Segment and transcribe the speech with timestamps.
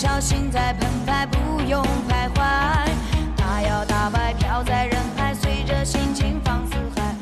[0.00, 2.36] 小心在澎湃，不用徘徊。
[3.36, 7.14] 大摇大摆飘在人海，随着心情放肆嗨。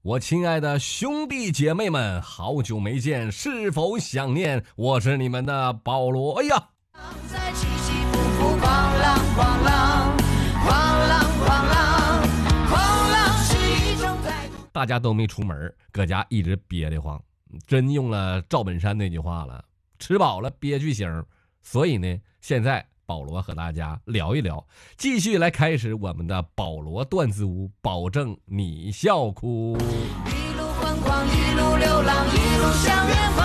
[0.00, 4.64] 我亲爱的兄弟姐妹们，好久没见，是否想念？
[4.74, 6.68] 我是你们的保罗哎呀。
[7.30, 10.16] 在起起伏伏，狂浪狂浪，
[10.64, 12.22] 狂浪狂浪，
[12.70, 13.56] 狂浪是
[13.92, 14.54] 一种态度。
[14.72, 17.22] 大家都没出门，搁家一直憋得慌。
[17.66, 19.62] 真用了赵本山那句话了：
[19.98, 21.22] 吃饱了憋巨星。
[21.64, 22.86] 所以呢，现在。
[23.06, 29.76] 保罗和大家聊一聊，继续来开始我们的保罗段子屋，保证你笑哭。
[29.76, 33.44] 一路疯狂，一路流浪，一路向远方。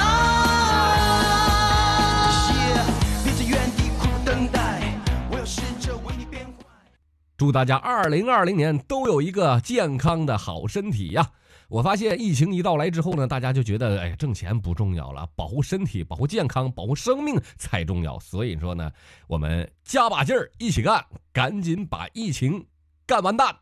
[7.36, 11.32] 祝大家二零二零年都有一个健康的好身体呀！
[11.70, 18.18] 我发现疫情一到来之后呢，大家就觉得，哎，挣钱不重要了，保护身体、保护健康、保护生命才重要。
[18.20, 18.92] 所以说呢，
[19.28, 22.66] 我们加把劲儿，一起干，赶紧把疫情
[23.06, 23.56] 干完蛋。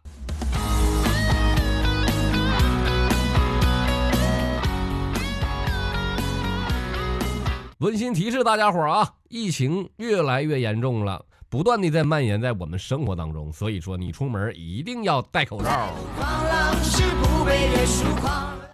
[7.80, 11.26] 温馨提示大家伙儿啊，疫情越来越严重了。
[11.50, 15.90] 不断的在蔓延在我们生活当中，所以说你出门一定要戴口罩。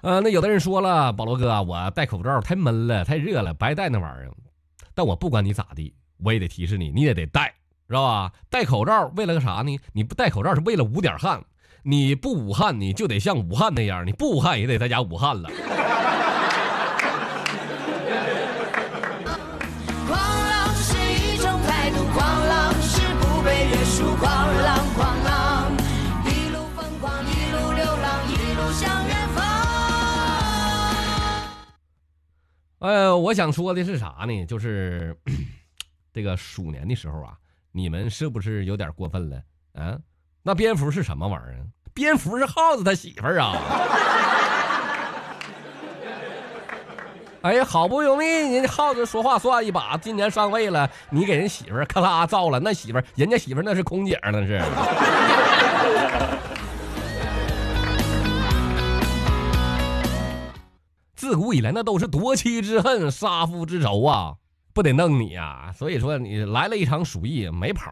[0.01, 4.31] 呃，那有的人说了，保罗哥，我戴口罩太闷了，太热了，白戴那玩意儿。
[4.95, 7.53] 但我不管你咋地，我也得提示你，你也得戴，
[7.87, 8.31] 知道吧？
[8.49, 9.79] 戴口罩为了个啥呢？
[9.93, 11.43] 你不戴口罩是为了捂点汗，
[11.83, 15.49] 你不捂汗，你就得像武汉那样，你不捂汗也得在家捂汗了。
[32.83, 34.45] 呃，我想说的是啥呢？
[34.45, 35.15] 就是
[36.11, 37.31] 这个鼠年的时候啊，
[37.71, 39.41] 你们是不是有点过分了
[39.73, 39.97] 啊？
[40.41, 41.65] 那蝙蝠是什么玩意儿？
[41.93, 43.53] 蝙蝠是耗子他媳妇儿啊！
[47.43, 54.61] 哎呀，好不容易人家耗子说话算一把，今年上位了，你给人媳妇儿咔啦造了，那媳妇儿人家媳妇儿那是空姐那是。
[61.33, 64.35] 自古以来，那都是夺妻之恨、杀父之仇啊，
[64.71, 65.73] 不得弄你呀！
[65.75, 67.91] 所以说，你来了一场鼠疫，没跑。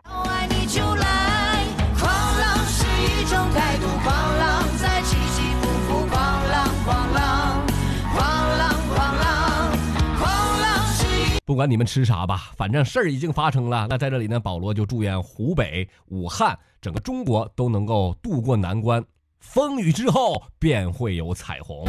[11.43, 13.87] 不管你们吃啥吧，反正事儿已经发生了。
[13.89, 19.03] 那在这里呢，保罗就祝愿湖北、武汉、整个中国都能够渡过难关，
[19.39, 21.87] 风雨之后便会有彩虹。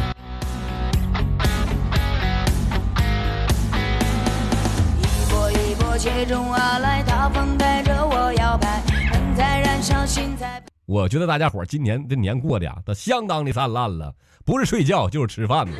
[10.85, 14.13] 我觉得大家伙今年这年过的呀，都相当的灿烂了，
[14.43, 15.71] 不是睡觉就是吃饭呢。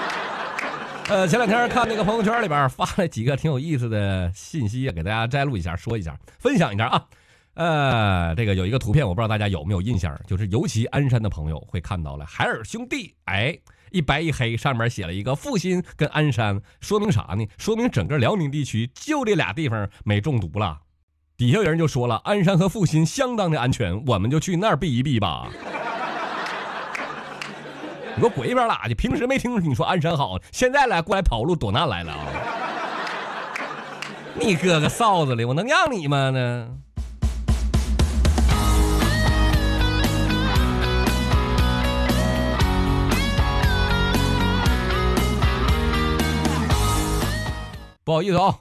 [1.10, 7.04] 呃，前两天看那个朋友圈里边发了几个挺有意思的信息，给大家摘录一下，说一下，分享一下啊。
[7.54, 13.58] 呃，这个有一个图片，我不知道大家有没有印象，就是尤其鞍山的朋友会看到了海尔兄弟，哎。
[13.90, 17.46] 一白一黑，上面写了一个阜新跟鞍山，说明啥呢？
[17.56, 20.80] 说明整个辽宁地区就这俩地方没中毒了。
[21.36, 25.48] 底下有人就说了，鞍山和阜新相当的安全，我们就去那儿避一避吧。
[28.16, 28.96] 你给我滚一边拉去！
[28.96, 32.26] 平时没听你说鞍山好，现在来过来跑路躲难来了啊！
[34.34, 36.68] 你哥哥臊子的，我能让你吗呢？
[48.04, 48.58] 不好意思啊，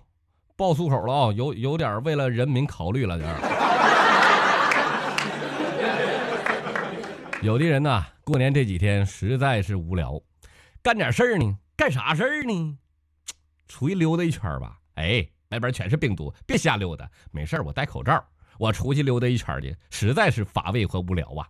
[0.56, 3.30] 爆粗口了啊，有有点为了人民考虑了点
[7.44, 10.18] 有的人呢，过年这几天实在是无聊，
[10.82, 11.58] 干点事儿呢？
[11.76, 12.78] 干啥事儿呢？
[13.68, 14.78] 出去溜达一圈吧。
[14.96, 17.06] 哎，外边全是病毒，别瞎溜达。
[17.32, 18.24] 没事我戴口罩。
[18.58, 21.46] 我出去溜达一圈去，实在是乏味和无聊啊。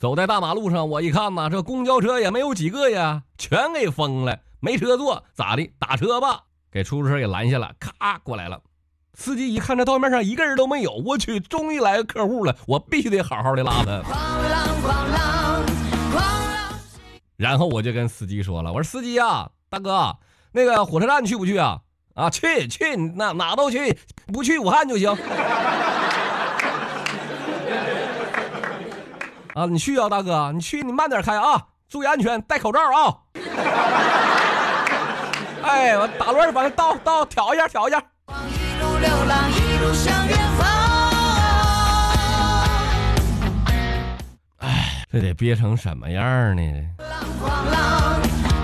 [0.00, 5.70] 走在大马路上，我一看呐，这公交车也没有几个呀，全给封了，没车坐，咋的？
[5.78, 6.42] 打车吧。
[6.70, 8.60] 给出租车给拦下了，咔过来了。
[9.14, 14.02] 司机一看这道面上一个人都没有，我去，终于来个客户了，我必须得好好的拉他。
[17.36, 20.16] 然后我就跟司机说了，我说司机啊，大哥，
[20.52, 21.80] 那个火车站去不去啊？
[22.14, 23.96] 啊，去去，哪哪都去，
[24.32, 25.10] 不去武汉就行。
[29.54, 33.18] 啊，你去啊，大哥，你去，你慢点开啊，注意安全，戴口罩啊。
[35.68, 38.02] 哎，我打乱把它倒倒调一下，调一下。
[44.60, 46.62] 哎，这得憋成什么样呢？
[47.38, 48.18] 狂浪，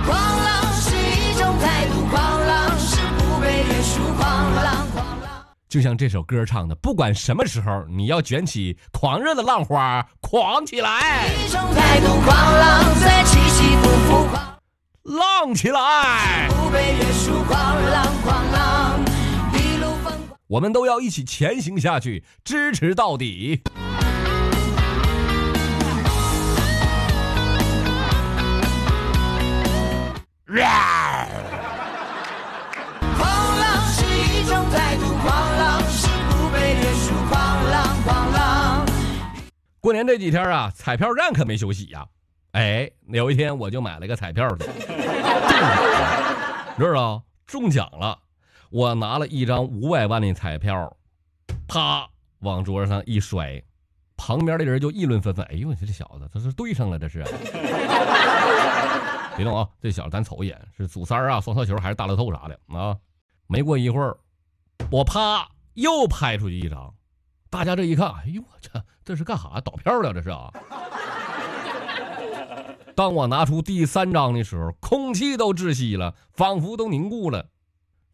[0.07, 5.45] 狂浪是一种态度，狂浪是不被约束，狂浪，狂浪。
[5.69, 14.54] 就像这首歌唱的，不管什么时候，你要卷起狂热的浪花，狂起来，一种态度，狂浪在起起伏伏，狂
[15.05, 16.49] 浪起来。
[16.49, 19.01] 不被约束，狂浪，狂浪，
[19.53, 20.39] 一路疯狂。
[20.47, 23.63] 我们都要一起前行下去，支持到底。
[33.17, 38.87] 狂浪是一种态度，狂浪是不被约束，狂浪，狂浪。
[39.81, 42.07] 过年这几天啊，彩票站可没休息呀、
[42.53, 44.65] 哎，有一天我就买了个彩票去，
[46.77, 48.19] 你知道中奖了，
[48.71, 50.97] 我拿了一张五百万的彩票，
[51.69, 52.09] 啪
[52.41, 53.63] 往桌上一摔，
[54.17, 55.45] 旁边的人就议论纷纷。
[55.47, 57.25] 哎呦，这小子，他是对上了，这是。
[59.37, 62.97] 别动啊，这小子咱瞅一眼，是祖三啊，双色球还是大乐透啥的啊？
[63.47, 64.17] 没过一会儿，
[64.91, 66.95] 我啪又拍出去一张，
[67.51, 68.71] 大家这一看，哎呦我这
[69.05, 69.61] 这是干啥？
[69.61, 70.53] 倒票了这是啊！
[72.95, 77.47] 当我拿出第三张的时候，空气都窒息了，仿佛都凝固了。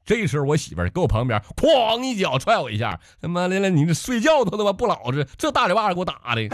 [0.05, 6.43] 这时候我媳妇儿搁我旁边，哐一脚踹我一下，他妈的了，你这睡觉都他妈不老实，这大嘴巴子给我打的。
[6.43, 6.49] 要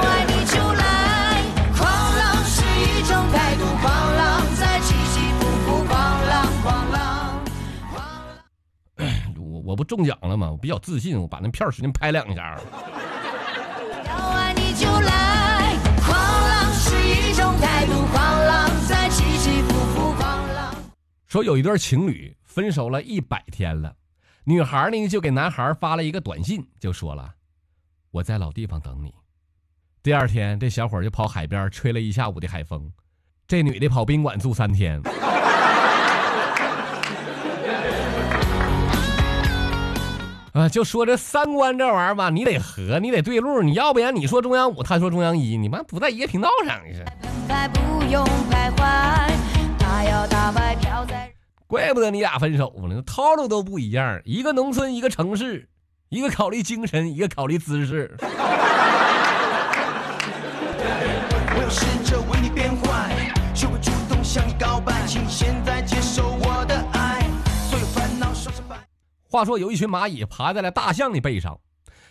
[0.00, 1.44] 爱你就来，
[1.76, 1.84] 狂
[2.16, 5.94] 浪是一种态度，狂浪在起起伏伏，狂
[6.26, 7.44] 浪，狂浪，
[7.92, 8.02] 狂
[8.96, 9.04] 浪。
[9.36, 10.50] 我我不中奖了吗？
[10.50, 12.58] 我比较自信，我把那票使劲拍两下。
[14.06, 15.31] 要爱你就来，
[21.32, 23.96] 说有一对情侣分手了一百天了，
[24.44, 27.32] 女孩呢就给男孩发了一个短信，就说了
[28.12, 29.14] ：“我在老地方等你。”
[30.04, 32.92] 第二天，这小伙就跑海边吹了一下午的海风，
[33.48, 35.00] 这女的跑宾馆住三天。
[40.52, 47.02] 啊，就说这三观这玩意儿吧，你得合，你得对路，你要不然你说中央五，他说中央一，你妈不在一个频道上，你是。
[51.66, 55.68] 怪不得你俩分手呢，套路都不一样，一个农村，一个城市，
[56.10, 58.14] 一个考虑精神，一个考虑姿势。
[61.54, 67.22] 我要试着为你变坏，学会主动向你告白，请现在接受我的爱，
[67.70, 68.76] 所有烦恼说成白。
[69.30, 71.58] 话说有一群蚂蚁爬在了大象的背上，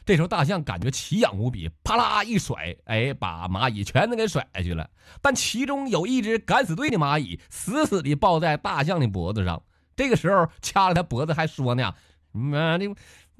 [0.05, 4.89] 这时候大象感觉奇痒无比，啪啦一甩，哎，把蚂蚁全都给甩下去了。
[5.21, 9.61] 但其中有一只敢死队的蚂蚁死死地抱在大象的脖子上，
[9.95, 11.93] 这个时候掐了他脖子，还说呢
[12.33, 12.95] ：“妈的，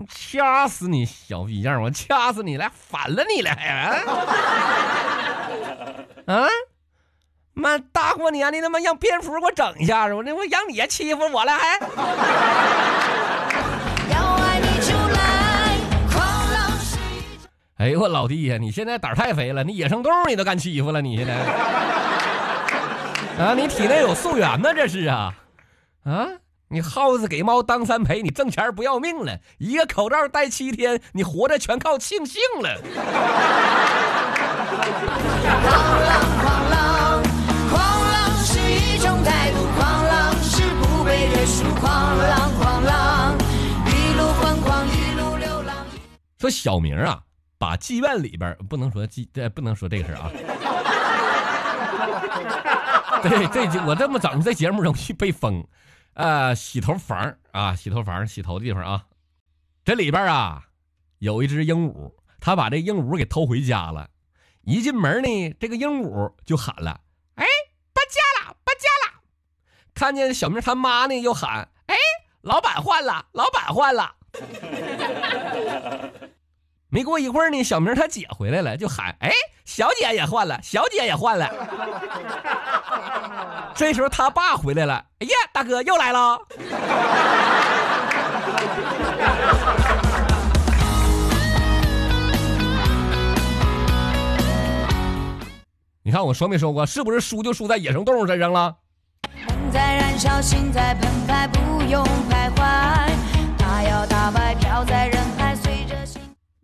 [0.08, 3.96] 掐死你小逼样，我掐死你来，反了你了还啊！
[6.28, 6.48] 啊！
[7.54, 11.80] 妈，大过年的他妈让蝙蝠给我整一下子，我这我让你欺负我了还？”
[17.82, 21.34] 哎呦我老弟呀，你现在胆儿太肥了，你野生动物你都敢欺负了，你现在
[23.44, 25.34] 啊，你体内有溯源呢，这是啊
[26.04, 26.28] 啊！
[26.68, 32.80] 你耗子给猫当三陪，你挣钱不要命了，一个口罩戴七天，你活着全靠庆幸了。
[35.64, 35.74] 狂
[36.04, 37.24] 浪，狂浪，
[37.72, 43.36] 狂浪是一种态度，狂浪是不被约束，狂浪，狂浪，
[43.88, 45.76] 一路疯狂，一路流浪。
[46.40, 47.20] 说小明啊，
[47.62, 50.32] 把妓院里边不能说妓，呃，不能说这个事儿啊。
[53.22, 55.64] 对，这就我这么整，这节目容易被封。
[56.16, 59.06] 呃，洗头房啊，洗头房洗头的地方啊，
[59.86, 60.64] 这里边啊
[61.20, 64.10] 有一只鹦鹉，他把这鹦鹉给偷回家了。
[64.62, 67.00] 一进门呢，这个鹦鹉就喊了
[67.38, 67.46] ：“哎，
[67.94, 69.22] 搬家了，搬家了！”
[69.94, 71.96] 看见小明他妈呢，又喊：“哎，
[72.42, 74.16] 老板换了，老板换了。”
[76.94, 79.32] 没过一会儿呢，小明他姐回来了，就喊：“哎，
[79.64, 81.48] 小姐也换了，小姐也换了。
[83.74, 86.38] ”这时候他爸回来了，哎呀，大哥又来了。
[96.04, 98.76] 你看我说没说过，是不是输就输在野生动物身上了？
[99.48, 102.04] 梦在燃烧，心在澎湃，不用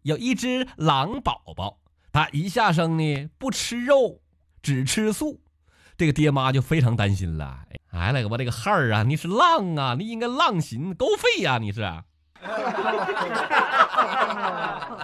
[0.07, 1.79] 有一只狼宝宝，
[2.13, 4.21] 它一下生呢不吃肉，
[4.61, 5.41] 只吃素，
[5.97, 7.59] 这个爹妈就非常担心了。
[7.91, 11.81] 哎了个吧，这个孩儿啊，你是浪啊，你应该浪心狗肺呀、你是。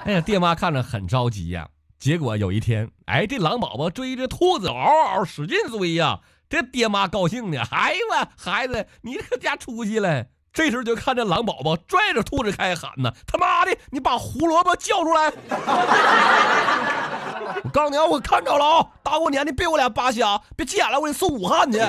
[0.05, 1.67] 哎呀，爹妈看着很着急呀、
[1.99, 4.73] 结果有一天，哎，这狼宝宝追着兔子嗷
[5.17, 10.27] 嗷使劲追呀，这爹妈高兴的，哎呀，孩子，你可家出息了。
[10.53, 15.33] 这时候就看见狼宝宝拽着兔子开喊呢：“他妈的，你把胡萝卜叫出来！”
[17.63, 21.79] 我告诉你啊，我看着了啊，大过年的别我俩扒瞎，别急眼了，我给你送武汉去。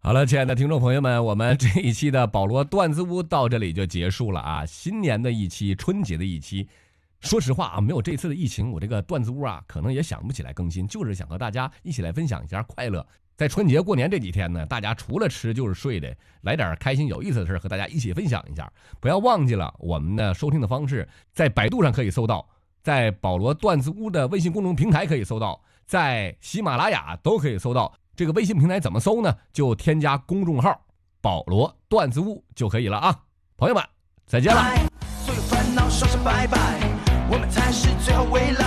[0.00, 4.66] 好了，亲爱的听众朋友们，我们这一期的保罗段子屋到这里就结束了啊！
[4.66, 6.66] 新年的一期，春节的一期。
[7.24, 13.04] 说实话啊，没有这次的疫情，我这个段子屋啊，可能也想不起来更新，就是想和大家一起来分享一下快乐。
[13.36, 18.70] 在春节过年这几天呢，大家除了吃就是睡的，来点开心有意思的事和大家一起分享一下。
[19.00, 22.46] 不要忘记了我们的收听的方式，在百度上可以搜到，
[22.82, 27.92] 在保罗段子屋的微信公众平台可以搜到，在喜马拉雅都可以搜到。
[28.14, 29.34] 这个微信平台怎么搜呢？
[29.52, 30.78] 就添加公众号
[31.20, 33.22] “保罗段子屋”就可以了啊！
[33.56, 33.82] 朋友们，
[34.26, 34.62] 再见了。
[35.24, 36.83] 所有烦恼说声拜拜，
[37.30, 38.63] 我们才是最后未来。